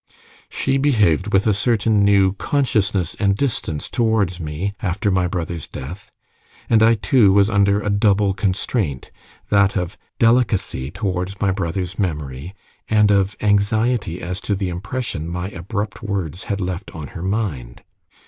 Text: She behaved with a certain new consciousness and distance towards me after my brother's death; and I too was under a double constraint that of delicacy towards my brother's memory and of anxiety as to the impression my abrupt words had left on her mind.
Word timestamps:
She 0.49 0.79
behaved 0.79 1.31
with 1.31 1.45
a 1.45 1.53
certain 1.53 2.03
new 2.03 2.33
consciousness 2.33 3.13
and 3.19 3.37
distance 3.37 3.87
towards 3.87 4.39
me 4.39 4.73
after 4.81 5.11
my 5.11 5.27
brother's 5.27 5.67
death; 5.67 6.09
and 6.67 6.81
I 6.81 6.95
too 6.95 7.31
was 7.31 7.51
under 7.51 7.83
a 7.83 7.91
double 7.91 8.33
constraint 8.33 9.11
that 9.49 9.77
of 9.77 9.99
delicacy 10.17 10.89
towards 10.89 11.39
my 11.39 11.51
brother's 11.51 11.99
memory 11.99 12.55
and 12.89 13.11
of 13.11 13.35
anxiety 13.41 14.23
as 14.23 14.41
to 14.41 14.55
the 14.55 14.69
impression 14.69 15.27
my 15.27 15.49
abrupt 15.49 16.01
words 16.01 16.45
had 16.45 16.59
left 16.59 16.95
on 16.95 17.09
her 17.09 17.21
mind. 17.21 17.83